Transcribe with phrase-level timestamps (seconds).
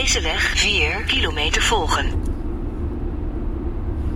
[0.00, 2.06] deze weg 4 kilometer volgen.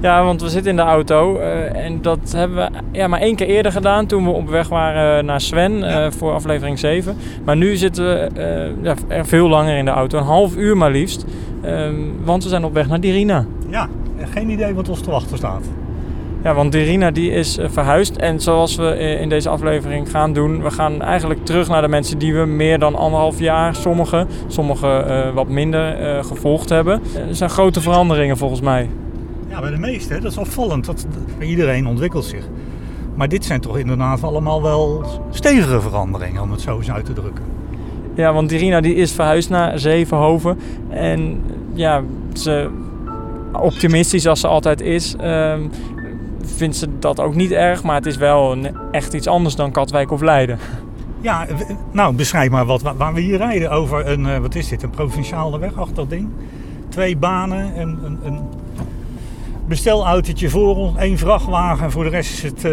[0.01, 3.37] Ja, want we zitten in de auto eh, en dat hebben we ja, maar één
[3.37, 7.17] keer eerder gedaan toen we op weg waren naar Sven eh, voor aflevering 7.
[7.45, 10.77] Maar nu zitten we eh, ja, er veel langer in de auto, een half uur
[10.77, 11.25] maar liefst.
[11.63, 13.47] Ehm, want we zijn op weg naar Dirina.
[13.69, 15.67] Ja, en geen idee wat ons te wachten staat.
[16.45, 18.17] Ja, want Dirina die is eh, verhuisd.
[18.17, 21.89] En zoals we eh, in deze aflevering gaan doen, we gaan eigenlijk terug naar de
[21.89, 27.01] mensen die we meer dan anderhalf jaar, sommigen, sommigen eh, wat minder, gevolgd hebben.
[27.29, 28.89] Er zijn grote veranderingen volgens mij.
[29.49, 30.85] Ja, bij de meeste, hè, dat is opvallend.
[30.85, 31.07] Dat,
[31.39, 32.45] dat- iedereen ontwikkelt zich.
[33.15, 37.13] Maar dit zijn toch inderdaad allemaal wel stevige veranderingen, om het zo eens uit te
[37.13, 37.45] drukken.
[38.15, 40.59] Ja, want Dirina die is verhuisd naar Zevenhoven.
[40.89, 41.43] En
[41.75, 42.69] ja, ze,
[43.53, 45.61] optimistisch als ze altijd is, ehm,
[46.47, 47.83] vindt ze dat ook niet erg.
[47.83, 50.59] Maar het is wel een- echt iets anders dan Katwijk of Leiden.
[51.21, 51.47] Ja,
[51.93, 54.83] nou beschrijf maar wat, wa- waar we hier rijden over een, eh, wat is dit,
[54.83, 56.29] een provinciale weg, achter dat ding.
[56.89, 58.41] Twee banen, en een, een
[59.67, 61.91] bestelautootje voor ons, één vrachtwagen.
[61.91, 62.73] Voor de rest is het eh,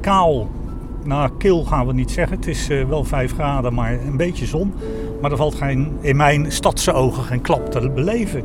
[0.00, 0.48] kaal.
[1.04, 2.36] Nou, kil gaan we niet zeggen.
[2.36, 4.72] Het is eh, wel 5 graden, maar een beetje zon.
[5.20, 8.42] Maar er valt geen, in mijn stadse ogen geen klap te beleven.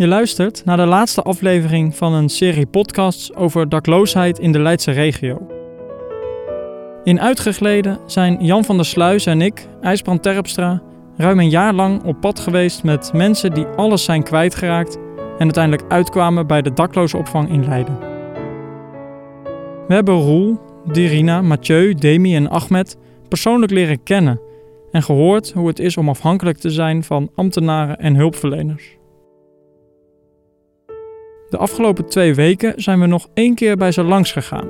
[0.00, 4.90] Je luistert naar de laatste aflevering van een serie podcasts over dakloosheid in de Leidse
[4.90, 5.46] regio.
[7.04, 10.82] In Uitgegleden zijn Jan van der Sluis en ik, IJsbrand Terpstra,
[11.16, 14.96] ruim een jaar lang op pad geweest met mensen die alles zijn kwijtgeraakt
[15.38, 17.98] en uiteindelijk uitkwamen bij de daklozenopvang in Leiden.
[19.88, 20.60] We hebben Roel,
[20.92, 22.96] Dirina, Mathieu, Demi en Ahmed
[23.28, 24.40] persoonlijk leren kennen
[24.90, 28.98] en gehoord hoe het is om afhankelijk te zijn van ambtenaren en hulpverleners.
[31.50, 34.68] De afgelopen twee weken zijn we nog één keer bij ze langs gegaan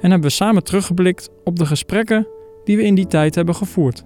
[0.00, 2.26] en hebben we samen teruggeblikt op de gesprekken
[2.64, 4.04] die we in die tijd hebben gevoerd.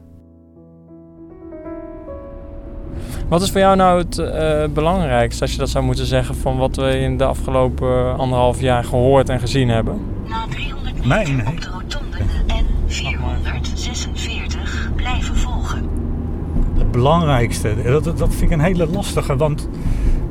[3.29, 6.57] Wat is voor jou nou het eh, belangrijkste, als je dat zou moeten zeggen, van
[6.57, 10.01] wat we in de afgelopen anderhalf jaar gehoord en gezien hebben?
[10.29, 11.53] Na 300 Mijn, meter hè?
[11.53, 15.89] op de rotonde en 446 blijven volgen.
[16.79, 19.69] Het belangrijkste, dat, dat dat vind ik een hele lastige, want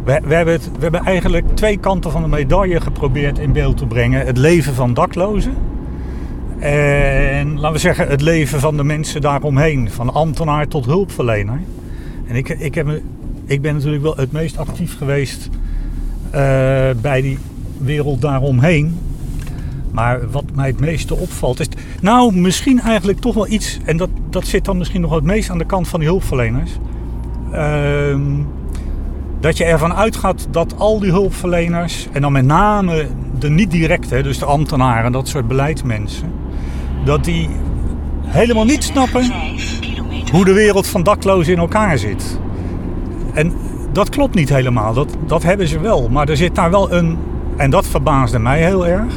[0.06, 4.26] we, hebben we eigenlijk twee kanten van de medaille geprobeerd in beeld te brengen.
[4.26, 5.54] Het leven van daklozen
[6.60, 11.60] en laten we zeggen het leven van de mensen daaromheen, van ambtenaar tot hulpverlener.
[12.28, 13.02] En ik, ik, heb,
[13.46, 15.50] ik ben natuurlijk wel het meest actief geweest
[16.30, 16.42] eh,
[17.02, 17.38] bij die
[17.78, 18.98] wereld daaromheen.
[19.92, 21.68] Maar wat mij het meeste opvalt is.
[22.02, 23.80] Nou, misschien eigenlijk toch wel iets.
[23.86, 26.72] En dat, dat zit dan misschien nog het meest aan de kant van die hulpverleners.
[27.52, 28.22] Ehm,
[29.46, 32.08] dat je ervan uitgaat dat al die hulpverleners.
[32.12, 33.08] En dan met name
[33.40, 36.32] de niet directe, dus de ambtenaren, dat soort beleidsmensen.
[37.04, 37.50] Dat die
[38.22, 42.40] helemaal niet snappen 5 kilometer hoe de wereld van daklozen in elkaar zit.
[43.34, 43.54] En
[43.92, 46.10] dat klopt niet helemaal, dat, dat hebben ze wel.
[46.10, 47.18] Maar er zit daar wel een,
[47.58, 49.14] en dat verbaasde mij heel erg,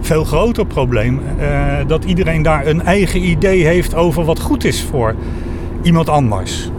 [0.00, 1.20] veel groter probleem.
[1.38, 5.14] eh, dat iedereen daar een eigen idee heeft over wat goed is voor
[5.82, 6.70] iemand anders.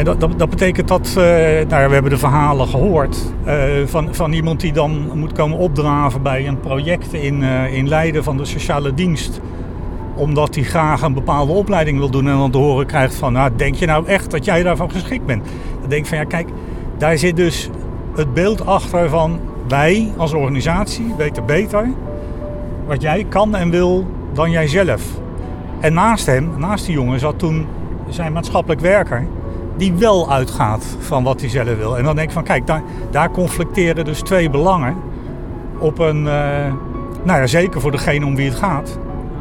[0.00, 1.14] En dat, dat, betekent dat, eh,
[1.68, 6.22] nou we hebben de verhalen gehoord eh, van, van iemand die dan moet komen opdraven
[6.22, 9.40] bij een project in, eh, in Leiden van de sociale dienst
[10.14, 13.50] omdat hij graag een bepaalde opleiding wil doen en dan te horen krijgt van, nou,
[13.56, 15.44] denk je nou echt dat jij daarvan geschikt bent?
[15.80, 16.48] Dan denk ik van, ja, kijk,
[16.98, 17.70] daar zit dus
[18.14, 21.88] het beeld achter van, wij als organisatie weten beter
[22.86, 25.02] wat jij kan en wil dan jijzelf.
[25.80, 27.66] En naast hem, naast die jongen, zat toen
[28.08, 29.26] zijn maatschappelijk werker,
[29.80, 31.98] die wel uitgaat van wat hij zelf wil.
[31.98, 34.96] En dan denk ik van, kijk, daar, daar conflicteren dus twee belangen
[35.78, 36.72] op een, eh,
[37.24, 38.98] nou ja, zeker voor degene om wie het gaat,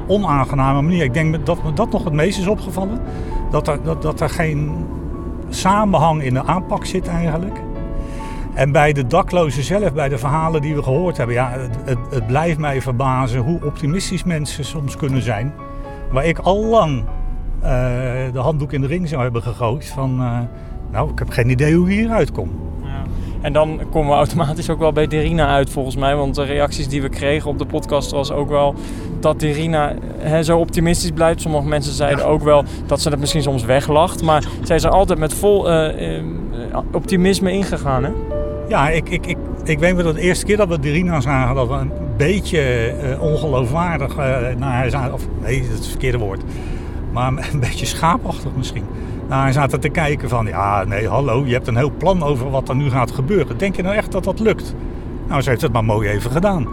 [0.08, 1.04] onaangename manier.
[1.04, 3.02] Ik denk dat me dat nog het meest is opgevallen.
[3.52, 4.86] Dat er, dat, dat er geen
[5.50, 7.60] samenhang in de aanpak zit eigenlijk.
[8.54, 11.52] En bij de daklozen zelf, bij de verhalen die we gehoord hebben, ja,
[11.86, 15.54] het, het, blijft mij verbazen hoe optimistisch mensen soms kunnen zijn.
[16.12, 17.04] Waar ik al lang
[18.34, 20.40] de handdoek in de ring zou hebben gegooid van, eh,
[20.92, 22.50] nou, ik heb geen idee hoe ik hieruit kom.
[22.84, 23.04] Ja.
[23.42, 26.16] En dan komen we automatisch ook wel bij Dirina uit volgens mij.
[26.16, 28.76] Want de reacties die we kregen op de podcast was ook wel
[29.20, 31.42] dat Dirina hè, zo optimistisch blijft.
[31.42, 34.24] Sommige mensen zeiden ook wel dat ze het misschien soms weglacht.
[34.24, 36.24] Maar zij is er altijd met vol eh, eh,
[36.92, 38.04] optimisme ingegaan.
[38.04, 38.12] Hè?
[38.68, 41.56] Ja, ik, ik, ik, ik weet wel dat de eerste keer dat we Dirina zagen,
[41.56, 44.18] dat we een beetje eh, ongeloofwaardig eh,
[44.58, 45.14] naar haar zaten.
[45.14, 46.42] Of nee, dat is het verkeerde woord.
[47.12, 48.86] Maar een beetje schaapachtig misschien.
[49.28, 52.50] Naar haar zaten te kijken van, ja, nee, hallo, je hebt een heel plan over
[52.50, 53.58] wat er nu gaat gebeuren.
[53.58, 54.74] Denk je nou echt dat dat lukt?
[55.28, 56.68] Nou, ze heeft het maar mooi even gedaan.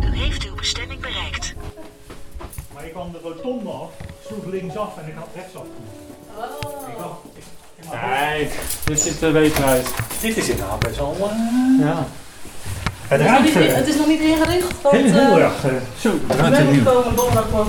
[0.00, 1.54] U heeft uw bestemming bereikt.
[2.74, 3.90] Maar ik kwam de rotonde af,
[4.26, 5.62] sloeg linksaf en ik had rechtsaf.
[6.88, 7.42] Ik dacht, ik,
[7.90, 9.94] Kijk, dit ziet er beter uit.
[10.20, 11.16] Dit is inderdaad best wel...
[11.80, 12.06] Ja.
[13.08, 15.64] Het Het is, niet, eh, het is nog niet ingericht, want heel, heel eh, erg...
[15.64, 16.82] eh, Zo, het we ruikt zijn nieuw.
[16.84, 17.68] gekomen donderdag was.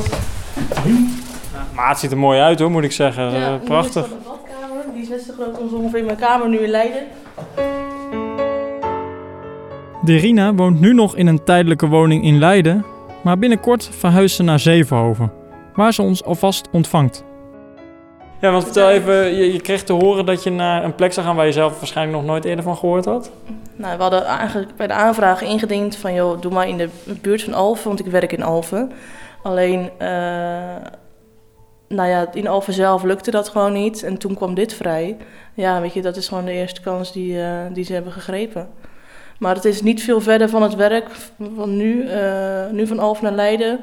[1.76, 3.32] Maar het ziet er mooi uit hoor, moet ik zeggen.
[3.32, 4.04] Ja, Eh, prachtig.
[4.08, 7.02] de badkamer, die is net zo groot als ongeveer mijn kamer nu in Leiden.
[10.04, 12.86] Derina woont nu nog in een tijdelijke woning in Leiden,
[13.24, 15.32] maar binnenkort verhuist ze naar Zevenhoven,
[15.74, 17.24] waar ze ons alvast ontvangt.
[18.42, 21.26] Ja, want vertel even, je, je kreeg te horen dat je naar een plek zou
[21.26, 23.32] gaan waar je zelf waarschijnlijk nog nooit eerder van gehoord had.
[23.76, 26.90] Nou, we hadden eigenlijk bij de aanvraag ingediend van, joh, doe maar in de
[27.22, 28.92] buurt van Alphen, want ik werk in Alphen.
[29.44, 30.76] Alleen, eh,
[31.88, 34.04] nou ja, in Alphen zelf lukte dat gewoon niet.
[34.04, 35.18] En toen kwam dit vrij.
[35.54, 38.68] Ja, weet je, dat is gewoon de eerste kans die, eh, die ze hebben gegrepen.
[39.40, 41.08] Maar het is niet veel verder van het werk
[41.56, 42.08] van nu.
[42.08, 43.80] eh, nu van Alphen naar Leiden.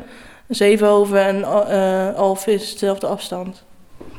[0.49, 3.65] Zevenhoven en eh Alphen is dezelfde afstand.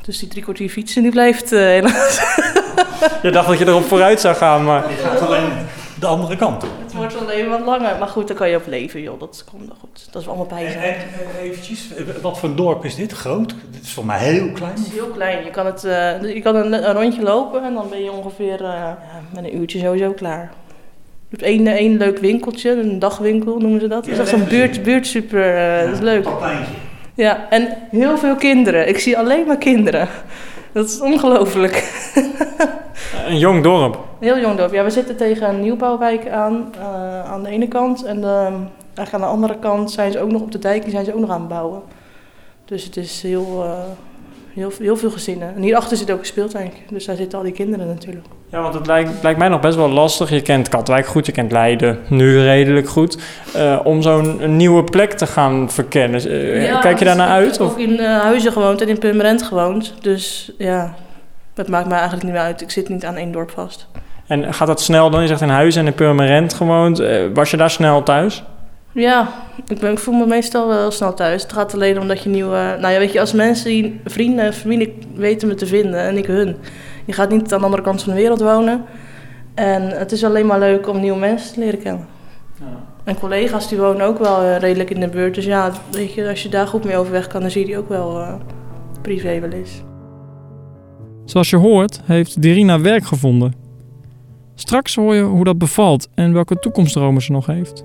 [0.02, 2.20] Dus die drie kwartier fietsen, die blijft helaas.
[3.22, 4.90] Je dacht dat je erop vooruit zou gaan, maar...
[4.90, 5.50] Je gaat alleen
[6.04, 6.68] de andere kant op.
[6.82, 7.98] Het wordt wel even wat langer.
[7.98, 9.20] Maar goed, daar kan je op leven, joh.
[9.20, 10.08] Dat komt wel goed.
[10.10, 11.88] Dat is allemaal En, en eh, eventjes,
[12.22, 13.12] wat voor dorp is dit?
[13.12, 13.54] Groot?
[13.70, 14.74] Dit is voor mij heel klein.
[14.74, 15.44] Het is heel klein.
[15.44, 18.54] Je kan, het, eh, je kan een, een rondje lopen en dan ben je ongeveer
[18.54, 18.98] eh, ja,
[19.34, 20.52] met een uurtje sowieso klaar.
[21.28, 24.04] Je hebt één, één leuk winkeltje, een dagwinkel noemen ze dat.
[24.04, 26.22] Dat is echt zo'n buurt, buurtsuper, eh, dat is leuk.
[26.22, 26.74] Papijntje.
[27.14, 28.88] Ja, en heel veel kinderen.
[28.88, 30.08] Ik zie alleen maar kinderen.
[30.74, 32.02] Dat is ongelooflijk.
[33.26, 33.98] Een jong dorp.
[34.18, 34.72] Heel jong dorp.
[34.72, 38.02] Ja, we zitten tegen een nieuwbouwwijk aan, eh, aan de ene kant.
[38.02, 38.50] En de,
[38.94, 41.14] eigenlijk aan de andere kant zijn ze ook nog op de dijk, die zijn ze
[41.14, 41.82] ook nog aan het bouwen.
[42.64, 43.72] Dus het is heel, eh,
[44.54, 45.54] heel, heel veel gezinnen.
[45.56, 46.72] En hierachter zit ook een speeltuin.
[46.90, 48.26] Dus daar zitten al die kinderen natuurlijk.
[48.50, 50.30] Ja, want het lijkt, lijkt mij nog best wel lastig.
[50.30, 53.18] Je kent Katwijk goed, je kent Leiden nu redelijk goed.
[53.54, 56.20] eh, om zo'n nieuwe plek te gaan verkennen.
[56.20, 57.52] Eh, Kijk je daar naar Ik uit?
[57.58, 57.72] heb Of?
[57.72, 59.94] ook in eh, Huizen gewoond en in Purmerend gewoond.
[60.00, 60.94] Dus ja,
[61.54, 62.60] het maakt mij eigenlijk niet meer uit.
[62.60, 63.86] Ik zit niet aan één dorp vast.
[64.26, 65.20] En gaat dat snel dan?
[65.22, 67.02] Je zegt in huis en in Purmerend gewoond.
[67.34, 68.44] Was je daar snel thuis?
[68.94, 69.28] Ja,
[69.66, 71.42] ik, ben, ik voel me meestal wel snel thuis.
[71.42, 72.76] Het gaat alleen omdat je nieuwe...
[72.80, 76.16] Nou ja, weet je, als mensen, die vrienden en familie weten me te vinden en
[76.16, 76.56] ik hun.
[77.04, 78.84] Je gaat niet aan de andere kant van de wereld wonen.
[79.54, 82.06] En het is alleen maar leuk om nieuwe mensen te leren kennen.
[83.04, 85.34] En collega's die wonen ook wel eh, redelijk in de buurt.
[85.34, 87.78] Dus ja, weet je, als je daar goed mee overweg kan, dan zie je die
[87.78, 88.34] ook wel eh,
[89.02, 89.82] privé wel eens.
[91.24, 93.54] Zoals je hoort, heeft Dirina werk gevonden.
[94.54, 97.84] Straks hoor je hoe dat bevalt en welke toekomstdromen ze nog heeft.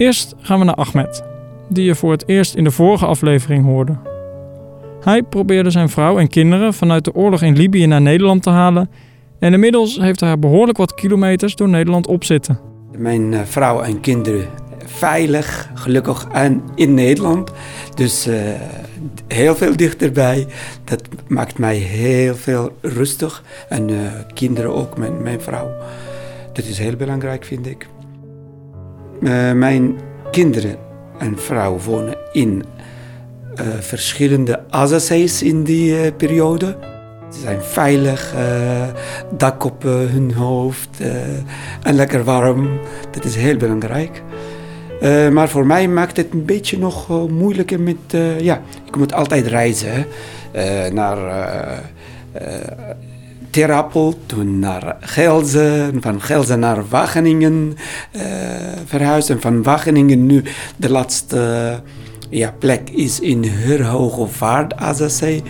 [0.00, 1.24] Eerst gaan we naar Ahmed,
[1.68, 3.96] die je voor het eerst in de vorige aflevering hoorde.
[5.00, 8.90] Hij probeerde zijn vrouw en kinderen vanuit de oorlog in Libië naar Nederland te halen
[9.38, 12.58] en inmiddels heeft hij behoorlijk wat kilometers door Nederland opzitten.
[12.96, 14.48] Mijn eh, vrouw en kinderen
[14.84, 17.50] veilig, gelukkig en in Nederland.
[17.94, 18.36] Dus eh,
[19.28, 20.46] heel veel dichterbij.
[20.84, 23.44] Dat maakt mij heel veel rustig.
[23.68, 23.96] En eh,
[24.34, 25.70] kinderen ook, mijn, mijn vrouw.
[26.52, 27.86] Dat is heel belangrijk, vind ik.
[29.22, 29.98] Eh, mijn
[30.30, 30.76] kinderen
[31.18, 32.64] en vrouw wonen in
[33.54, 36.76] eh, verschillende AZC's in die eh, periode.
[37.32, 38.34] Ze zijn veilig,
[39.36, 40.88] dak op hun hoofd
[41.82, 42.80] en lekker warm.
[43.10, 44.22] Dat is heel belangrijk.
[45.32, 47.96] Maar voor mij maakt het een beetje nog moeilijker met...
[48.38, 50.06] ja, ik moet altijd reizen.
[50.92, 51.18] naar
[53.50, 57.74] Ter Apel, toen naar Gelze, van Gelze naar Wageningen
[58.12, 58.22] eh
[58.84, 59.30] verhuisd.
[59.30, 60.42] En van Wageningen nu
[60.76, 65.40] de laatste eh, ja, plek is in Hurhogevaart, AZC.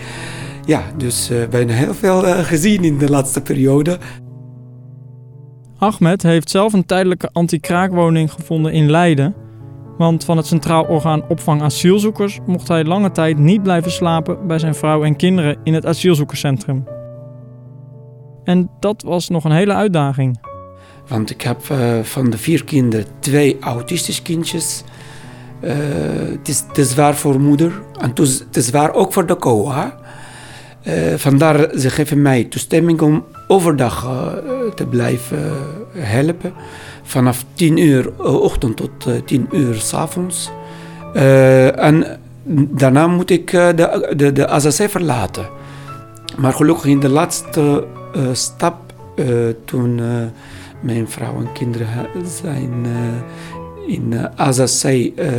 [0.65, 3.97] Ja, dus eh, bijna heel veel gezien in de laatste periode.
[5.77, 9.35] Ahmed heeft zelf een tijdelijke anti-kraakwoning gevonden in Leiden.
[9.97, 14.59] Want van het Centraal Orgaan Opvang Asielzoekers mocht hij lange tijd niet blijven slapen bij
[14.59, 17.00] zijn vrouw en kinderen in het asielzoekerscentrum.
[18.51, 20.39] En dat was nog een hele uitdaging.
[21.07, 24.83] Want ik heb eh, van de vier kinderen twee autistische kindjes.
[25.59, 25.75] Eh,
[26.31, 28.13] het is te zwaar voor moeder en
[28.51, 29.99] te, zwaar ook voor de COA.
[30.81, 34.09] Eh, vandaar ze geven mij toestemming om overdag
[34.75, 35.53] te blijven
[35.93, 36.53] helpen.
[37.03, 40.49] Vanaf 10 uur ochtend tot eh, 10 uur s avonds.
[41.75, 42.19] En
[42.69, 45.49] daarna moet ik de, de, de AZC verlaten.
[46.37, 47.85] Maar gelukkig in de laatste
[48.33, 49.25] stap, eh,
[49.65, 50.25] toen eh,
[50.81, 55.33] mijn vrouw en kinderen zijn eh, in uh, AZC eh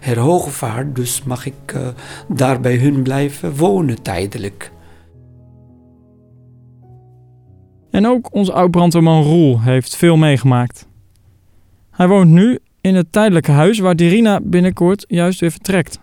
[0.00, 1.88] herhoogvaart, dus mag ik eh,
[2.28, 4.70] daar bij hun blijven wonen tijdelijk.
[7.90, 10.88] En ook onze oud-brandweerman Roel heeft veel meegemaakt.
[11.90, 16.00] Hij woont nu in het tijdelijke huis waar Dirina binnenkort juist weer vertrekt.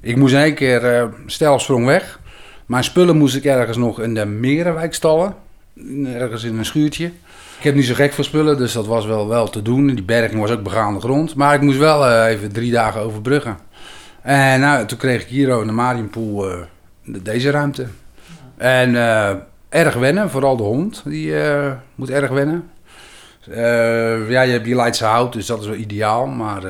[0.00, 2.20] Ik moest in één keer eh stelsprong weg.
[2.66, 5.34] Mijn spullen moest ik ergens nog in de Merenwijk stallen.
[6.04, 7.04] Ergens in een schuurtje.
[7.58, 9.86] Ik heb niet zo gek voor spullen, dus dat was wel, wel te doen.
[9.86, 11.34] Die berging was ook begaande grond.
[11.34, 13.58] Maar ik moest wel eh, even drie dagen overbruggen.
[14.22, 16.58] En nou, toen kreeg ik hier in de Marienpoel eh,
[17.02, 17.86] deze ruimte.
[18.56, 19.34] En eh,
[19.68, 21.02] erg wennen, vooral de hond.
[21.04, 21.34] Die
[21.94, 22.70] moet erg wennen.
[24.28, 26.26] ja, je hebt die Leidse hout, dus dat is wel ideaal.
[26.26, 26.62] Maar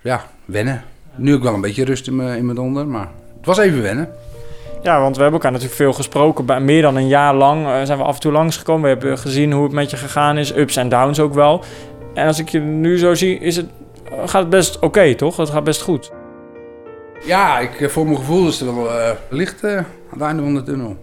[0.00, 0.82] ja, wennen.
[1.14, 3.82] Nu ook wel een beetje rust in mijn, in mijn donder, maar het was even
[3.82, 4.08] wennen.
[4.82, 6.46] Ja, want we hebben elkaar natuurlijk veel gesproken.
[6.46, 8.82] Bij meer dan een jaar lang eh, zijn we af en toe langsgekomen.
[8.82, 10.56] We hebben gezien hoe het met je gegaan is.
[10.56, 11.64] Ups en downs ook wel.
[12.14, 13.66] En als ik je nu zo zie, is het,
[14.04, 15.36] eh, gaat het best oké, toch?
[15.36, 16.12] Het gaat best goed.
[17.24, 20.62] Ja, ik, eh, voor mijn gevoel is er wel licht aan het einde van de
[20.62, 20.96] tunnel.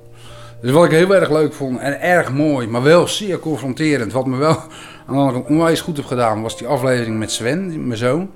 [0.61, 4.11] Dus wat ik heel erg leuk vond en erg mooi, maar wel zeer confronterend.
[4.11, 4.57] Wat me wel
[5.07, 8.29] aan de onwijs goed heb gedaan, was die aflevering met Sven, mijn zoon.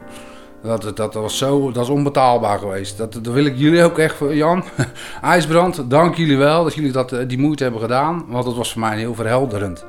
[0.61, 2.97] Dat, dat, was zo, dat is onbetaalbaar geweest.
[2.97, 4.63] Dat, dat wil ik jullie ook echt Jan.
[5.21, 8.25] IJsbrand, dank jullie wel dat jullie dat, eh, die moeite hebben gedaan.
[8.27, 9.85] Want dat was voor mij heel verhelderend.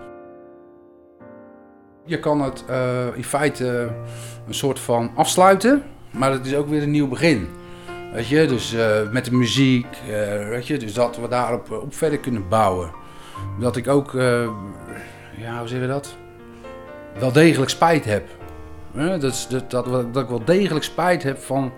[2.05, 3.81] Je kan het eh, in feite eh,
[4.47, 5.83] een soort van afsluiten.
[6.11, 7.49] Maar het is ook weer een nieuw begin.
[8.13, 8.77] Weet je, dus
[9.11, 9.87] met de muziek.
[10.49, 12.91] Weet je, dus dat we daarop op verder kunnen bouwen.
[13.61, 14.13] Dat ik ook,
[15.37, 16.17] ja, hoe zeggen we dat?
[17.19, 18.25] Wel degelijk spijt heb
[18.95, 21.73] dat, dat, dat ik wel degelijk spijt heb van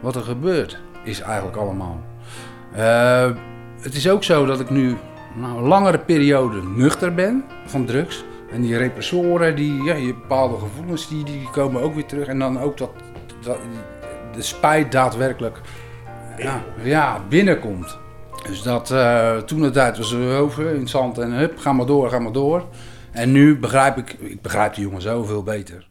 [0.00, 2.00] wat er gebeurt, is eigenlijk allemaal.
[2.72, 3.30] Eh,
[3.80, 4.96] het is ook zo dat ik nu
[5.34, 8.24] nou, een langere periode nuchter ben van drugs.
[8.52, 12.26] En die repressoren, die, ja, bepaalde gevoelens, die, die komen ook weer terug.
[12.26, 12.90] En dan ook dat,
[13.42, 13.58] dat
[14.34, 15.60] de spijt daadwerkelijk
[16.82, 17.98] ja, binnenkomt.
[18.42, 21.86] Dus dat eh, toen de tijd was over, in het zand en hup, ga maar
[21.86, 22.64] door, ga maar door.
[23.10, 25.89] En nu begrijp ik, ik begrijp die jongen zoveel beter.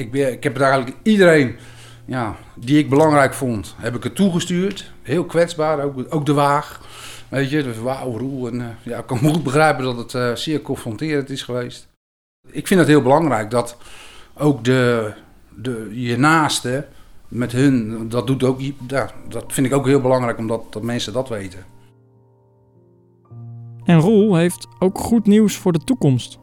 [0.00, 1.56] ik, ik heb het eigenlijk iedereen
[2.04, 4.92] ja, die ik belangrijk vond, heb ik het toegestuurd.
[5.02, 6.80] Heel kwetsbaar, ook, ook de waag.
[7.28, 8.50] Weet je, dus wauw, roe.
[8.50, 11.88] Eh, ja, ik kan goed begrijpen dat het eh, zeer confronterend is geweest.
[12.50, 13.76] Ik vind het heel belangrijk dat
[14.34, 15.12] ook de,
[15.56, 16.86] de, je naasten
[17.28, 21.12] met hun, dat, doet ook, ja, dat vind ik ook heel belangrijk omdat dat mensen
[21.12, 21.64] dat weten.
[23.84, 26.38] En Roel heeft ook goed nieuws voor de toekomst.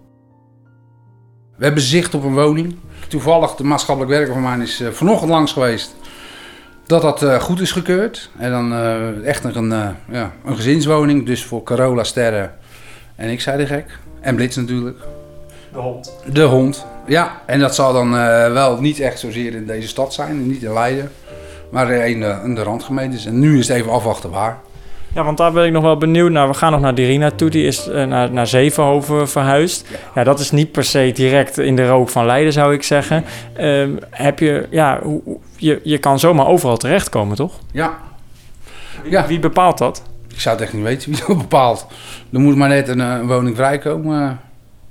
[1.57, 2.75] We hebben zicht op een woning.
[3.07, 5.95] Toevallig, de maatschappelijk werker van mij is eh, vanochtend langs geweest
[6.85, 8.29] dat dat eh, goed is gekeurd.
[8.37, 9.69] En dan eh, echt een,
[10.11, 12.53] ja, een gezinswoning, dus voor Carola, Sterren
[13.15, 13.99] en ik, zei de gek.
[14.19, 14.97] En Blitz natuurlijk.
[15.71, 16.13] De hond.
[16.33, 17.41] De hond, ja.
[17.45, 18.11] En dat zal dan
[18.53, 21.11] wel niet echt zozeer in deze stad zijn, niet in Leiden.
[21.71, 23.25] Maar in de, in de randgemeentes.
[23.25, 24.59] En nu is het even afwachten waar.
[25.17, 26.47] Ja, want daar ben ik nog wel benieuwd naar.
[26.47, 27.49] We gaan nog naar Dirina toe.
[27.49, 29.87] Die is eh, naar, naar Zevenhoven verhuisd.
[30.15, 30.23] Ja.
[30.23, 33.23] dat is niet per se direct in de rook van Leiden, zou ik zeggen.
[33.53, 35.01] Ehm, heb je, ja,
[35.55, 37.59] je, je kan zomaar overal terechtkomen, toch?
[37.71, 37.97] Ja.
[39.09, 39.27] ja.
[39.27, 40.03] Wie, bepaalt dat?
[40.27, 41.87] Ik zou het echt niet weten wie dat bepaalt.
[42.33, 44.31] Er moet maar net een, eh, een woning vrijkomen eh,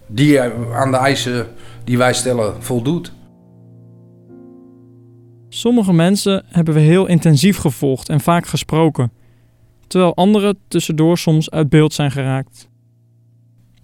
[0.07, 0.41] die
[0.75, 1.47] aan de eisen
[1.85, 3.13] die wij stellen voldoet.
[5.49, 9.11] Sommige mensen hebben we heel intensief gevolgd en vaak gesproken
[9.87, 12.69] terwijl anderen tussendoor soms uit beeld zijn geraakt.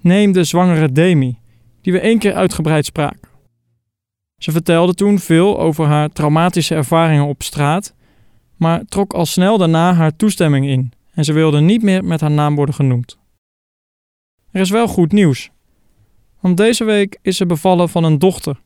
[0.00, 1.38] Neem de zwangere Demi,
[1.80, 3.28] die we één keer uitgebreid spraken.
[4.38, 7.94] Ze vertelde toen veel over haar traumatische ervaringen op straat,
[8.56, 12.30] maar trok al snel daarna haar toestemming in en ze wilde niet meer met haar
[12.30, 13.18] naam worden genoemd.
[14.50, 15.50] Er is wel goed nieuws,
[16.40, 18.60] want deze week is ze bevallen van een dochter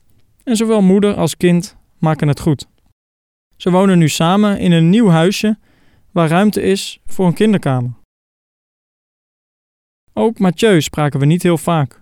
[0.44, 2.66] en zowel moeder als kind maken het goed.
[3.56, 5.58] Ze wonen nu samen in een nieuw huisje
[6.16, 7.90] waar ruimte is voor een kinderkamer.
[10.14, 12.00] Ook Mathieu spraken we niet heel vaak.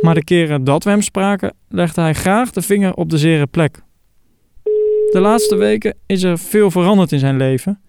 [0.00, 3.46] Maar de keren dat we hem spraken, legde hij graag de vinger op de zere
[3.46, 3.78] plek.
[5.10, 7.80] De laatste weken is er veel veranderd in zijn leven,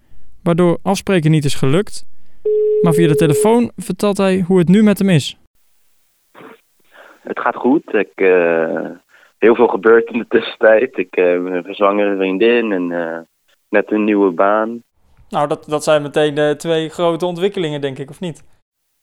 [0.42, 2.06] waardoor afspreken niet is gelukt.
[2.82, 5.38] Maar via de telefoon vertelt hij hoe het nu met hem is.
[7.22, 7.94] Het gaat goed.
[7.94, 8.90] Ik, eh,
[9.38, 10.98] heel veel gebeurt in de tussentijd.
[10.98, 13.18] Ik eh, uh, een vriendin en eh,
[13.68, 14.82] net een nieuwe baan.
[15.32, 18.44] Nou, dat, dat zijn meteen de twee grote ontwikkelingen, denk ik, of niet?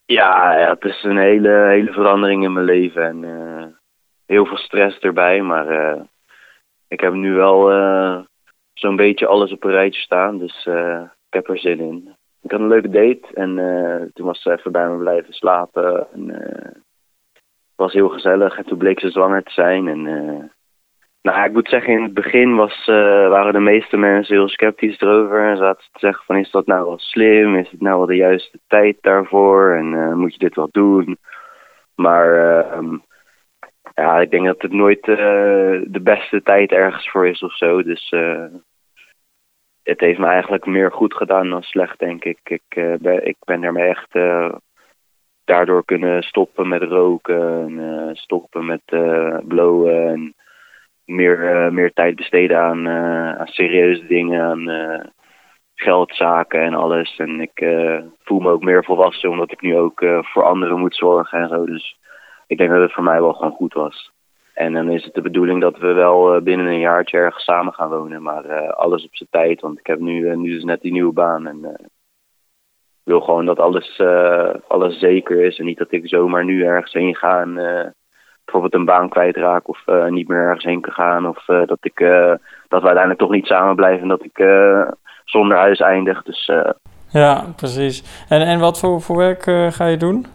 [0.04, 3.66] Ja, het is een hele, hele verandering in mijn leven en eh,
[4.26, 5.42] heel veel stress erbij.
[5.42, 6.00] Maar eh,
[6.88, 7.70] ik heb nu wel
[8.74, 10.66] zo'n beetje alles op een rijtje staan, dus
[11.28, 12.16] ik heb er zin in.
[12.42, 13.54] Ik had een leuke date en
[14.14, 16.06] toen was ze even bij me blijven slapen.
[16.12, 20.52] En, het was heel gezellig en toen bleek ze zwanger te zijn en
[21.22, 25.00] nou, ik moet zeggen, in het begin was, eh, waren de meeste mensen heel sceptisch
[25.00, 25.48] erover.
[25.50, 27.56] En zaten te zeggen van, is dat nou wel slim?
[27.56, 29.74] Is het nou wel de juiste tijd daarvoor?
[29.74, 31.18] En eh, moet je dit wel doen?
[31.94, 32.96] Maar ehm,
[33.94, 35.16] ja, ik denk dat het nooit eh,
[35.84, 37.82] de beste tijd ergens voor is of zo.
[37.82, 38.14] Dus
[39.82, 42.38] het heeft me eigenlijk meer goed gedaan dan slecht, denk ik.
[42.44, 44.12] Ik, ben, ik ben ermee echt
[45.44, 48.82] daardoor kunnen stoppen met roken en stoppen met
[49.48, 50.34] blowen en
[51.10, 55.04] meer, eh, meer tijd besteden aan, eh, aan serieuze dingen, aan eh,
[55.74, 57.16] geldzaken en alles.
[57.16, 57.64] En ik
[58.22, 61.64] voel me ook meer volwassen omdat ik nu ook voor anderen moet zorgen en zo.
[61.66, 61.98] Dus
[62.46, 64.12] ik denk dat het voor mij wel gewoon goed was.
[64.54, 67.88] En dan is het de bedoeling dat we wel binnen een jaartje ergens samen gaan
[67.88, 68.22] wonen.
[68.22, 71.46] Maar alles op zijn tijd, want ik heb nu, nu dus net die nieuwe baan.
[71.46, 74.00] En ik wil gewoon dat alles,
[74.68, 75.58] alles zeker is.
[75.58, 77.54] En niet dat ik zomaar nu ergens heen ga en
[78.50, 79.68] bijvoorbeeld een baan kwijtraak.
[79.68, 81.28] Of eh, niet meer ergens heen kan gaan.
[81.28, 82.34] Of eh, dat, ik, eh,
[82.68, 84.44] dat we uiteindelijk toch niet samen blijven en dat ik
[85.24, 86.22] zonder huis eindig.
[86.22, 86.50] Dus
[87.10, 88.24] Ja, precies.
[88.28, 89.42] En, en wat voor, voor werk
[89.74, 90.26] ga je doen?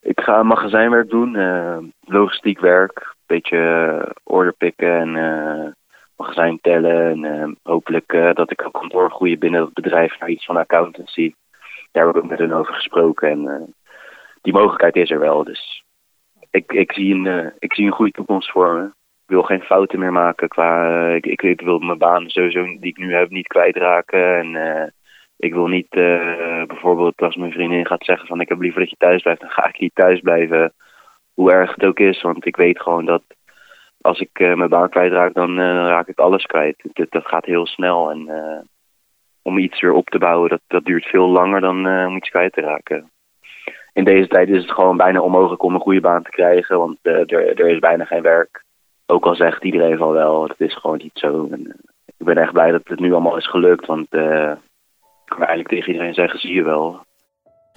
[0.00, 1.36] Ik ga magazijnwerk doen,
[2.04, 5.76] logistiek werk, een beetje order pikken en
[6.16, 7.24] magazijn tellen.
[7.24, 11.34] En hopelijk dat ik ook kan doorgroeien binnen het bedrijf naar iets van accountancy.
[11.92, 13.74] Daar heb ik ook met hen over gesproken en
[14.42, 15.44] die mogelijkheid is er wel.
[15.44, 15.84] Dus
[16.50, 18.84] ik, ik, zie een, eh, ik zie een goede toekomst voor me.
[18.86, 20.88] Ik wil geen fouten meer maken qua...
[21.08, 24.56] eh, ik, ik, wil mijn baan sowieso die ik nu heb niet kwijtraken en...
[24.56, 24.88] eh,
[25.36, 25.88] ik wil niet
[26.66, 29.50] bijvoorbeeld als mijn vriendin gaat zeggen van ik heb liever dat je thuis blijft, dan
[29.50, 30.72] ga ik niet thuis blijven.
[31.34, 33.22] Hoe erg het ook is, want ik weet gewoon dat
[34.00, 36.82] als ik mijn baan kwijtraak, dan, raak ik alles kwijt.
[36.92, 38.30] Dat, dat gaat heel snel en
[39.42, 42.52] om iets weer op te bouwen, dat, dat duurt veel langer dan om iets kwijt
[42.52, 43.10] te raken.
[44.00, 46.98] In deze tijd is het gewoon bijna onmogelijk om een goede baan te krijgen, want
[47.02, 48.64] eh, er, er is bijna geen werk.
[49.06, 51.48] Ook al zegt iedereen van wel, dat is gewoon niet zo.
[51.50, 51.74] En, eh,
[52.18, 54.50] ik ben echt blij dat het nu allemaal is gelukt, want eh,
[55.00, 57.00] ik kan eigenlijk tegen iedereen zeggen, zie je wel.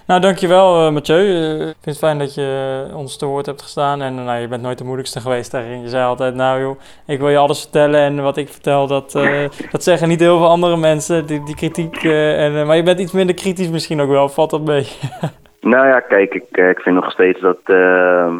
[0.07, 1.35] Nou, dankjewel uh, Mathieu.
[1.35, 4.01] Eh, ik vind het fijn dat je ons te woord hebt gestaan.
[4.01, 5.81] En nou, je bent nooit de moeilijkste geweest daarin.
[5.81, 7.99] Je zei altijd, nou joh, ik wil je alles vertellen.
[7.99, 9.11] En wat ik vertel, dat,
[9.71, 11.25] dat zeggen niet heel veel andere mensen.
[11.25, 12.03] Die, die kritiek.
[12.03, 14.29] en, maar je bent iets minder kritisch misschien ook wel.
[14.29, 14.87] Valt dat mee?
[15.63, 18.35] Nou ja, kijk, ik, eh, ik vind nog steeds dat, ehm,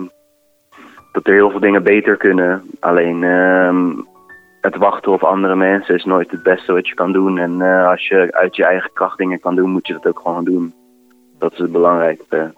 [1.11, 2.63] dat er heel veel dingen beter kunnen.
[2.79, 3.91] Alleen ehm,
[4.61, 7.37] het wachten op andere mensen is nooit het beste wat je kan doen.
[7.37, 10.19] En eh, als je uit je eigen kracht dingen kan doen, moet je dat ook
[10.19, 10.73] gewoon doen.
[11.39, 12.53] Dat is het belangrijkste.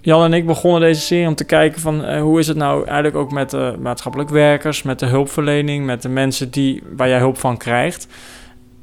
[0.00, 2.84] Jan en ik begonnen deze serie om te kijken van eh, hoe is het nou
[2.84, 7.18] eigenlijk ook met de maatschappelijk werkers, met de hulpverlening, met de mensen die, waar jij
[7.18, 8.08] hulp van krijgt.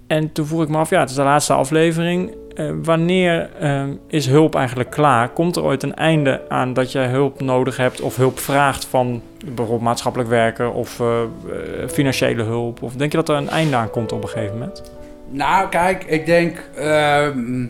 [0.07, 2.35] En toen vroeg ik me af, ja, het is de laatste aflevering.
[2.55, 5.29] Eh, wanneer eh, is hulp eigenlijk klaar?
[5.29, 9.21] Komt er ooit een einde aan dat jij hulp nodig hebt of hulp vraagt van
[9.45, 12.81] bijvoorbeeld maatschappelijk werker of eh, eh, financiële hulp?
[12.81, 14.83] Of denk je dat er een einde aan komt op een gegeven moment?
[15.29, 16.69] Nou, kijk, ik denk.
[16.75, 17.63] ehm,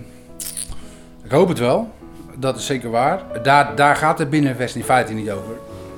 [1.24, 1.92] ik hoop het wel.
[2.36, 3.22] Dat is zeker waar.
[3.44, 5.54] Daar, daar gaat het binnenvest in feite niet over.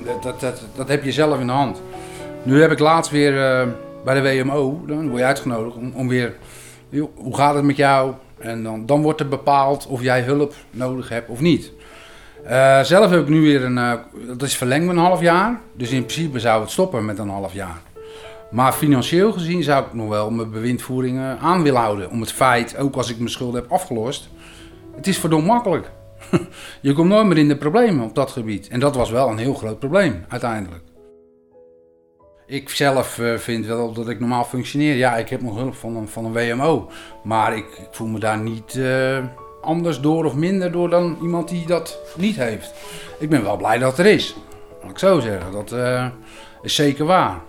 [0.06, 1.82] Dat, dat, dat, dat heb je zelf in de hand.
[2.44, 3.34] Nu heb ik laatst weer
[4.04, 6.34] bij de WMO, dan word je uitgenodigd om, om weer.
[7.16, 8.14] Hoe gaat het met jou?
[8.38, 11.72] En dan, dan wordt er bepaald of jij hulp nodig hebt of niet.
[12.46, 13.78] Eh, zelf heb ik nu weer een.
[13.78, 13.94] eh,
[14.28, 15.60] dat is verlengd met een half jaar.
[15.74, 17.82] Dus in principe zou het stoppen met een half jaar.
[18.52, 22.10] Maar financieel gezien zou ik nog wel mijn bewindvoering eh, aan willen houden.
[22.10, 24.30] Om het feit, ook als ik mijn schulden heb afgelost.
[24.96, 25.92] Het is verdomd makkelijk.
[26.82, 28.68] Je komt nooit meer in de problemen op dat gebied.
[28.68, 30.84] En dat was wel een heel groot probleem, uiteindelijk.
[32.48, 34.96] Ik zelf eh, vind wel dat ik normaal functioneer.
[34.96, 36.90] Ja, ik heb nog hulp van een, van een WMO.
[37.24, 39.24] Maar ik, ik voel me daar niet eh,
[39.62, 42.74] anders door of minder door dan iemand die dat niet heeft.
[43.20, 44.36] Ik ben wel blij dat het er is.
[44.82, 45.52] Laat ik zo zeggen.
[45.52, 46.08] Dat eh,
[46.62, 47.40] is zeker waar.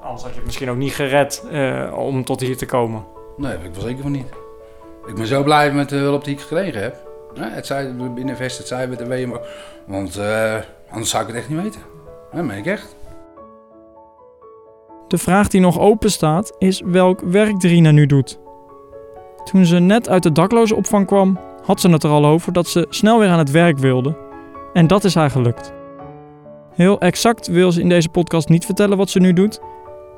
[0.00, 1.42] Anders had je het misschien ook niet gered
[1.94, 3.04] om tot hier te komen.
[3.36, 4.28] Nee, dat ik wel zeker van niet.
[5.06, 6.96] Ik ben zo blij met de hulp die ik gekregen heb.
[7.38, 9.40] Het zij binnen Vest, het zij met de WMO.
[9.86, 10.18] Want
[10.90, 11.80] anders zou ik het echt niet weten.
[12.32, 12.95] Dat meen ik echt.
[15.08, 18.38] De vraag die nog open staat is welk werk Drina nu doet.
[19.44, 22.86] Toen ze net uit de daklozenopvang kwam, had ze het er al over dat ze
[22.90, 24.16] snel weer aan het werk wilde.
[24.72, 25.72] En dat is haar gelukt.
[26.74, 29.60] Heel exact wil ze in deze podcast niet vertellen wat ze nu doet,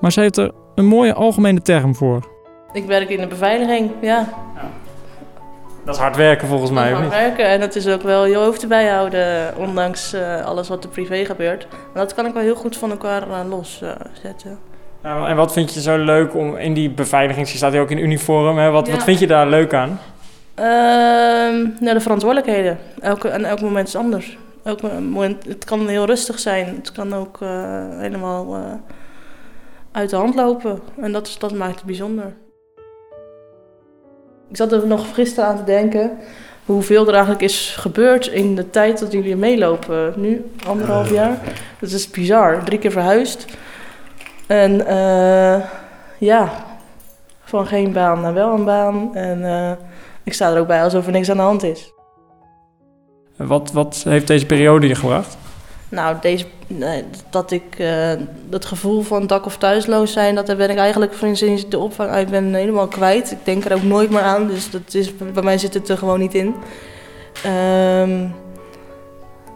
[0.01, 2.29] maar ze heeft er een mooie algemene term voor.
[2.73, 4.29] Ik werk in de beveiliging, ja.
[5.85, 8.63] Dat is hard werken volgens mij, Hard werken en dat is ook wel je hoofd
[8.63, 11.63] erbij houden, ondanks eh, alles wat er privé gebeurt.
[11.71, 14.59] En dat kan ik wel heel goed van elkaar uh, loszetten.
[15.03, 17.99] En wat vind je zo leuk om in die beveiliging, je staat hier ook in
[17.99, 18.71] uniform, hè?
[18.71, 18.93] Wat, Ja.
[18.93, 20.01] wat vind je daar leuk aan?
[20.55, 22.79] Ehm, nou, de verantwoordelijkheden.
[23.01, 24.39] Elke, en elk moment is anders.
[24.65, 26.67] Elk moment, het kan heel rustig zijn.
[26.77, 27.49] Het kan ook eh,
[27.99, 28.63] helemaal eh,
[29.93, 30.81] uit de hand lopen.
[31.01, 32.33] En dat, is, dat maakt het bijzonder.
[34.51, 36.11] Ik zat er nog gisteren aan te denken
[36.65, 40.13] hoeveel er eigenlijk is gebeurd in de tijd dat jullie meelopen.
[40.17, 41.39] Nu, anderhalf jaar.
[41.81, 42.65] Dat is bizar.
[42.65, 43.47] Drie keer verhuisd.
[44.49, 45.65] En eh,
[46.19, 46.53] ja,
[47.45, 49.15] van geen baan naar wel een baan.
[49.15, 49.73] En eh,
[50.23, 51.93] ik sta er ook bij alsof er niks aan de hand is.
[53.37, 55.37] Wat, wat heeft deze periode je gebracht?
[55.89, 58.13] Nou, deze, nee, dat ik eh,
[58.51, 61.79] het gevoel van dak- of thuisloos zijn, dat ben ik eigenlijk van sinds ik de
[61.79, 63.31] opvang uit ben helemaal kwijt.
[63.31, 65.99] Ik denk er ook nooit meer aan, dus dat is, bij mij zit het er
[65.99, 66.55] gewoon niet in.
[67.45, 68.27] Ehm,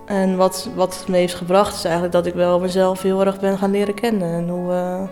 [0.04, 3.40] en wat, wat het me heeft gebracht is eigenlijk dat ik wel mezelf heel erg
[3.40, 4.32] ben gaan leren kennen.
[4.34, 5.02] En hoe, eh,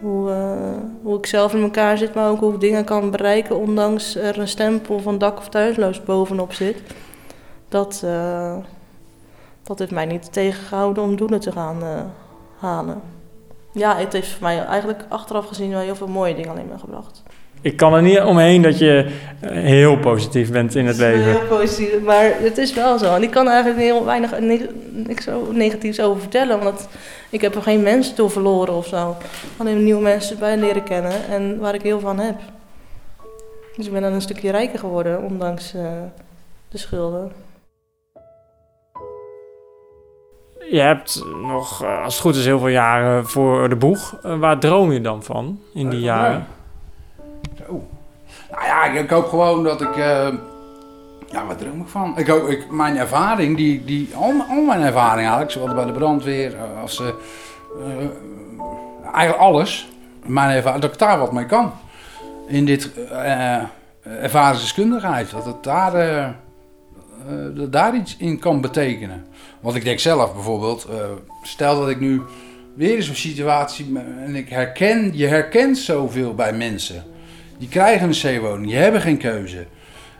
[0.00, 3.56] hoe, eh, hoe ik zelf in elkaar zit, maar ook hoe ik dingen kan bereiken
[3.56, 6.82] ondanks er een stempel van dak- of thuisloos bovenop zit.
[7.68, 8.56] Dat, eh,
[9.62, 11.82] dat heeft mij niet tegengehouden om doelen te gaan
[12.58, 13.00] halen.
[13.72, 16.78] Ja, het heeft voor mij eigenlijk achteraf gezien wel heel veel mooie dingen alleen maar
[16.78, 17.22] gebracht.
[17.66, 19.06] Ik kan er niet omheen dat je
[19.40, 21.24] eh, heel positief bent in het leven.
[21.24, 23.14] Heel positief, maar het is wel zo.
[23.14, 26.88] En ik kan er eigenlijk heel weinig ne- niks zo negatiefs over vertellen, want
[27.30, 29.16] ik heb er geen mensen door verloren of zo.
[29.56, 32.34] Alleen nieuwe mensen bij leren kennen en waar ik heel van heb.
[33.76, 35.82] Dus ik ben dan een stukje rijker geworden, ondanks eh,
[36.68, 37.32] de schulden.
[40.70, 44.18] Je hebt nog, eh, als het goed is, heel veel jaren voor de boeg.
[44.22, 46.46] Eh, Waar droom je dan van in die jaren?
[48.50, 49.96] Nou ja, ik, hoop gewoon dat ik.
[49.96, 50.28] eh,
[51.30, 52.18] ja, wat droom ik van?
[52.18, 56.54] Ik hoop, ik, mijn ervaring, die, die, al, mijn ervaring eigenlijk, zowel bij de brandweer
[56.54, 57.00] eh, als.
[57.00, 57.08] eh,
[59.12, 59.88] eigenlijk alles.
[60.24, 61.72] Mijn ervaring, dat ik daar wat mee kan.
[62.46, 62.90] In dit
[64.20, 65.30] ervaringsdeskundigheid.
[65.30, 66.34] Dat het daar,
[67.54, 69.26] dat daar iets in kan betekenen.
[69.60, 70.88] Want ik denk zelf bijvoorbeeld,
[71.42, 72.22] stel dat ik nu
[72.74, 77.04] weer in zo'n situatie en ik herken, je herkent zoveel bij mensen.
[77.58, 79.66] Die krijgen een C-woning, die hebben geen keuze.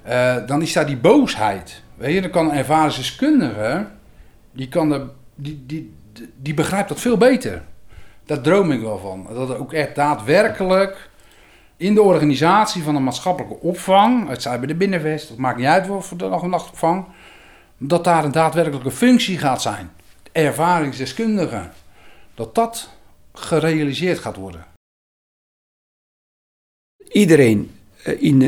[0.03, 1.83] Eh, dan is daar die boosheid.
[1.95, 3.87] Weet je, dan kan een ervaringsdeskundige,
[4.53, 5.03] die, kan er,
[5.35, 5.95] die, die,
[6.37, 7.63] die begrijpt dat veel beter.
[8.25, 9.27] Daar droom ik wel van.
[9.35, 11.09] Dat er ook echt daadwerkelijk
[11.77, 15.67] in de organisatie van een maatschappelijke opvang, het zij bij de binnenvest, het maakt niet
[15.67, 17.05] uit voor de dag- en nachtopvang,
[17.79, 19.91] dat daar een daadwerkelijke functie gaat zijn.
[20.33, 21.69] Ervaringsdeskundige.
[22.35, 22.91] Dat dat
[23.33, 24.76] gerealiseerd gaat worden.
[27.09, 27.71] Iedereen
[28.07, 28.41] eh, in,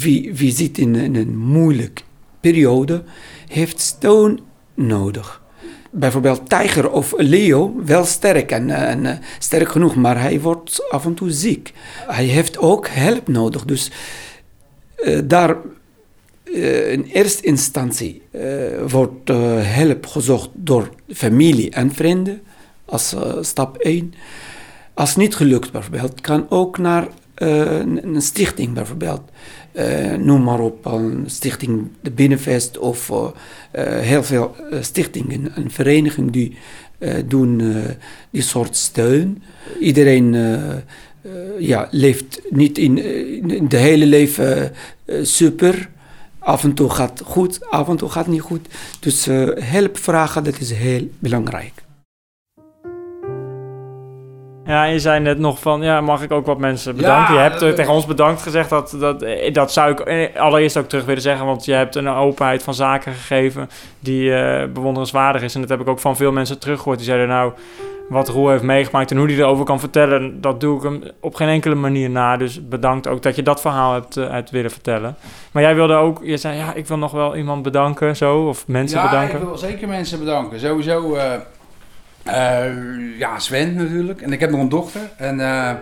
[0.00, 2.02] wie, wie zit in, een moeilijke
[2.40, 3.02] periode,
[3.48, 4.40] heeft steun
[4.74, 5.42] nodig.
[5.90, 11.04] Bijvoorbeeld tijger of leeuw, wel sterk en, eh, eh, sterk genoeg, maar hij wordt af
[11.04, 11.72] en toe ziek.
[12.06, 13.64] Hij heeft ook hulp nodig.
[13.64, 13.90] Dus
[15.24, 15.56] daar
[16.92, 18.22] in eerste instantie
[18.88, 19.28] wordt
[19.62, 22.40] hulp gezocht door familie en vrienden
[22.84, 24.14] als stap 1.
[24.94, 27.08] Als niet gelukt bijvoorbeeld, kan ook naar
[27.46, 29.20] een, een stichting bijvoorbeeld.
[29.72, 33.26] Eh, noem maar op, een stichting de Binnenvest of eh,
[33.70, 36.56] eh, heel veel eh, stichtingen en verenigingen die
[36.98, 37.90] eh, doen eh,
[38.30, 39.42] die soort steun.
[39.80, 40.80] Iedereen eh, eh,
[41.58, 44.72] ja, leeft niet in, eh, in de hele leven
[45.04, 45.90] eh, super.
[46.38, 48.68] Af en toe gaat goed, af en toe gaat niet goed.
[49.00, 51.81] Dus eh, hulp vragen, dat is heel belangrijk.
[54.72, 57.34] Ja, je zei net nog van, ja, mag ik ook wat mensen bedanken?
[57.34, 60.00] Ja, je hebt eh, dat- tegen ons bedankt gezegd, dat, dat, eh, dat zou ik
[60.00, 64.34] eh, allereerst ook terug willen zeggen, want je hebt een openheid van zaken gegeven die
[64.34, 65.54] eh, bewonderenswaardig is.
[65.54, 66.96] En dat heb ik ook van veel mensen teruggehoord.
[66.98, 67.52] Die zeiden nou,
[68.08, 71.34] wat Roel heeft meegemaakt en hoe hij erover kan vertellen, dat doe ik hem op
[71.34, 72.36] geen enkele manier na.
[72.36, 75.16] Dus bedankt ook dat je dat verhaal hebt, eh, hebt willen vertellen.
[75.52, 78.66] Maar jij wilde ook, je zei, ja, ik wil nog wel iemand bedanken, zo, of
[78.66, 79.38] mensen ja, bedanken.
[79.38, 80.60] ik wil zeker mensen bedanken.
[80.60, 81.16] Sowieso,
[82.24, 84.22] eh, ja, Sven natuurlijk.
[84.22, 85.00] En ik heb nog een dochter.
[85.16, 85.72] En eh,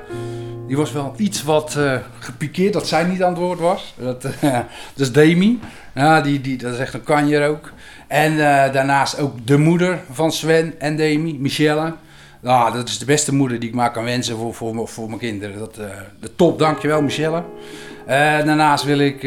[0.67, 3.95] die was wel iets wat eh, gepikeerd dat zij niet aan het woord was.
[3.99, 4.27] Dat,
[4.97, 5.61] is Demi.
[5.95, 7.73] Ja, die, die, dat is echt een kanjer ook.
[8.07, 8.37] En
[8.73, 11.95] daarnaast ook de moeder van Sven en Demi, Michelle.
[12.41, 15.19] Nou, dat is de beste moeder die ik maar kan wensen voor, voor, voor mijn
[15.19, 15.59] kinderen.
[15.59, 15.75] Dat,
[16.21, 17.43] de top, dankjewel Michelle.
[18.07, 19.23] Daarnaast wil ik,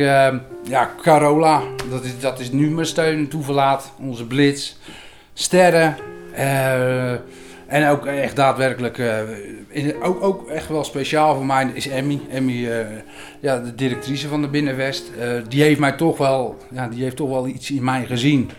[0.63, 3.91] ja, Carola, dat is, dat is nu mijn steun toeverlaat.
[3.99, 4.76] Onze blitz,
[5.34, 5.95] sterren.
[6.33, 7.11] Eh,
[7.67, 9.19] en ook echt daadwerkelijk, eh,
[9.67, 12.19] in, ook, ook echt wel speciaal voor mij is Emmy.
[12.29, 12.85] Emmy, eh,
[13.39, 15.11] ja, de directrice van de Binnenwest.
[15.47, 18.51] Die heeft mij toch wel, ja, die heeft toch wel iets in mij gezien.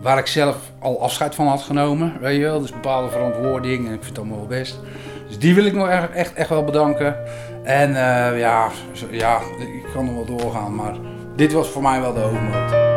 [0.00, 2.60] waar ik zelf al afscheid van had genomen, weet je wel.
[2.60, 4.80] Dus bepaalde verantwoording en ik vind het allemaal wel best.
[5.28, 7.16] Dus die wil ik nog echt, echt, wel bedanken.
[7.62, 7.92] En
[8.38, 8.68] ja,
[9.10, 10.94] ja, ik kan nog wel doorgaan, maar
[11.36, 12.93] dit was voor mij wel de hoofdmoot.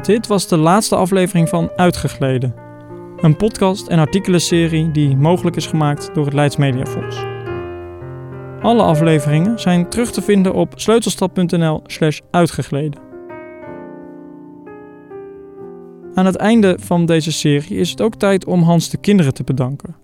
[0.00, 2.54] Dit was de laatste aflevering van Uitgegleden.
[3.16, 7.16] Een podcast- en artikelenserie die mogelijk is gemaakt door het Leids Media Fonds.
[8.62, 13.00] Alle afleveringen zijn terug te vinden op sleutelstad.nl slash uitgegleden.
[16.14, 19.44] Aan het einde van deze serie is het ook tijd om Hans de kinderen te
[19.44, 19.96] bedanken.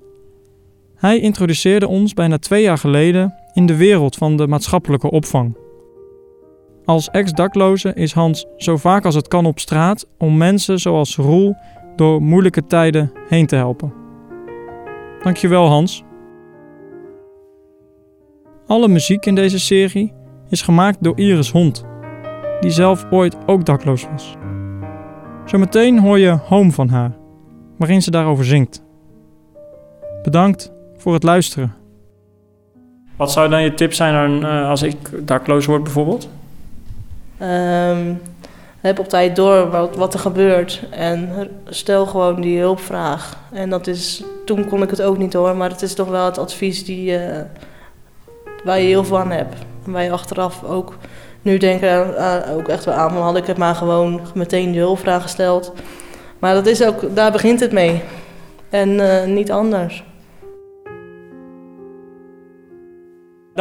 [0.95, 5.57] Hij introduceerde ons bijna twee jaar geleden in de wereld van de maatschappelijke opvang.
[6.89, 11.57] Als ex-dakloze is Hans zo vaak als het kan op straat om mensen zoals Roel
[11.97, 13.93] door moeilijke tijden heen te helpen.
[15.23, 16.05] Dankjewel Hans.
[18.67, 20.13] Alle muziek in deze serie
[20.49, 21.85] is gemaakt door Iris Hond,
[22.61, 24.37] die zelf ooit ook dakloos was.
[25.45, 27.17] Zometeen hoor je Home van haar,
[27.79, 28.83] waarin ze daarover zingt.
[30.23, 31.75] Bedankt voor het luisteren.
[33.17, 36.29] Wat zou dan je tip zijn eh, als ik dakloos word bijvoorbeeld?
[37.39, 38.13] Ehm,
[38.81, 41.31] heb op tijd door wat, wat er gebeurt en
[41.69, 43.37] stel gewoon die hulpvraag.
[43.53, 46.25] En dat is, toen kon ik het ook niet hoor, maar het is toch wel
[46.25, 47.41] het advies die, eh,
[48.65, 49.55] waar je heel veel aan hebt.
[49.87, 50.97] En waar je achteraf ook
[51.43, 54.81] nu denken aan, aan- ook echt wel aan, had ik het maar gewoon meteen die
[54.81, 55.73] hulpvraag gesteld.
[56.39, 58.03] Maar dat is ook, daar begint het mee.
[58.71, 60.05] En eh, niet anders.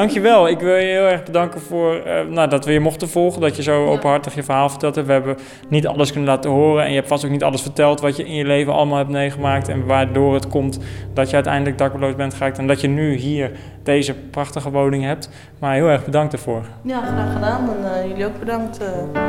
[0.01, 0.47] Dankjewel.
[0.47, 3.41] Ik wil je heel erg bedanken voor eh, nou, dat we je mochten volgen.
[3.41, 5.07] Dat je zo openhartig je verhaal verteld hebt.
[5.07, 5.38] We hebben
[5.69, 6.83] niet alles kunnen laten horen.
[6.83, 9.10] En je hebt vast ook niet alles verteld wat je in je leven allemaal hebt
[9.10, 9.67] meegemaakt.
[9.67, 10.79] En waardoor het komt
[11.13, 12.57] dat je uiteindelijk dakloos bent geraakt.
[12.57, 13.51] En dat je nu hier
[13.83, 15.29] deze prachtige woning hebt.
[15.60, 16.62] Maar heel erg bedankt ervoor.
[16.81, 17.69] Ja, graag gedaan.
[17.69, 19.21] En eh, jullie ook bedankt eh,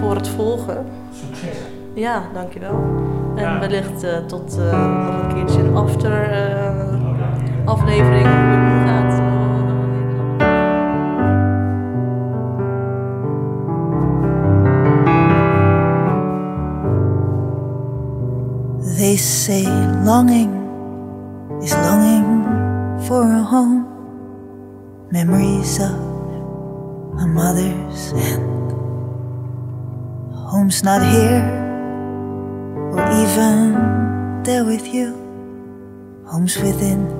[0.00, 0.86] voor het volgen.
[1.12, 1.58] Succes.
[1.94, 2.84] Ja, dankjewel.
[3.36, 3.58] En Ja.
[3.60, 6.94] wellicht eh, tot eh, nog een keertje een after eh,
[7.64, 9.05] aflevering hoe het nu gaat.
[20.06, 20.54] Longing
[21.60, 22.26] is longing
[23.08, 23.82] for a home.
[25.10, 25.98] Memories of
[27.18, 28.70] a mother's hand.
[30.32, 31.42] Home's not here,
[32.94, 35.08] or even there with you.
[36.24, 37.10] Home's within,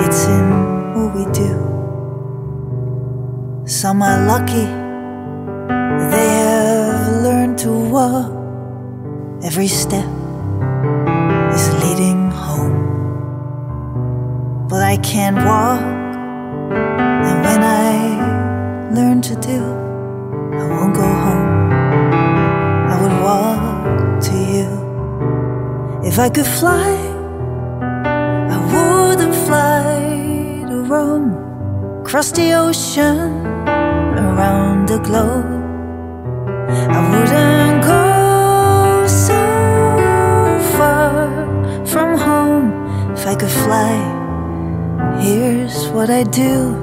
[0.00, 0.46] it's in
[0.96, 1.52] what we do.
[3.66, 4.64] Some are lucky,
[6.08, 8.32] they have learned to walk
[9.44, 10.21] every step
[15.12, 15.82] Can't walk,
[17.28, 19.60] and when I learn to do,
[20.56, 21.70] I won't go home.
[22.88, 24.68] I would walk to you.
[26.02, 26.96] If I could fly,
[28.56, 33.44] I wouldn't fly to Rome, across the ocean,
[34.16, 35.44] around the globe.
[36.88, 39.40] I wouldn't go so
[40.78, 44.11] far from home if I could fly.
[45.22, 46.74] Here's what I'd do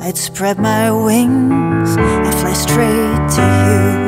[0.00, 4.07] I'd spread my wings and fly straight to you.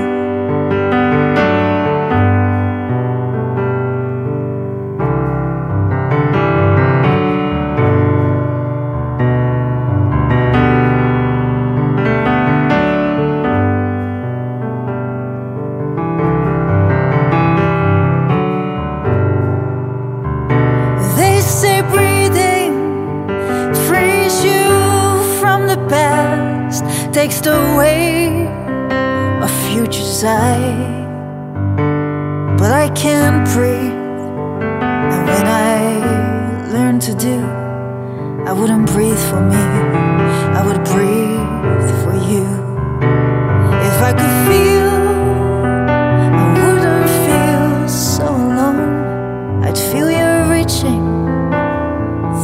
[33.55, 33.93] Breathe,
[35.13, 37.39] and when I learn to do,
[38.47, 39.65] I wouldn't breathe for me,
[40.59, 42.47] I would breathe for you.
[43.89, 44.93] If I could feel,
[46.43, 49.65] I wouldn't feel so alone.
[49.65, 51.05] I'd feel you reaching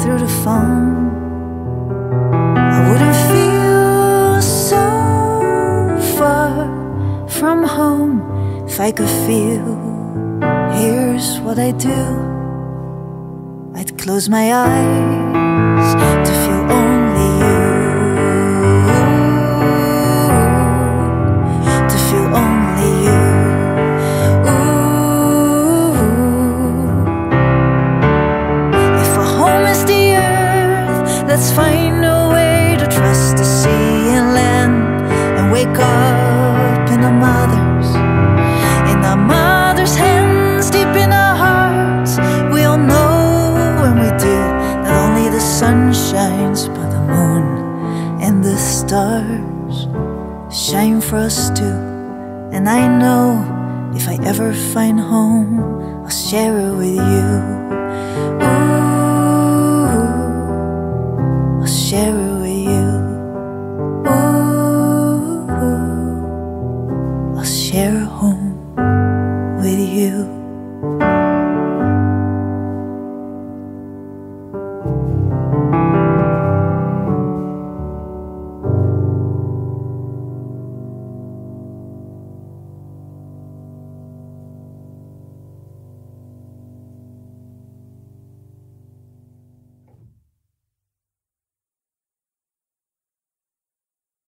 [0.01, 1.11] through the phone.
[2.77, 4.85] I wouldn't feel so
[6.19, 8.15] far from home
[8.67, 9.96] if I could feel.
[11.17, 12.01] Here's what I do.
[13.75, 15.95] I'd close my eyes
[16.29, 16.46] to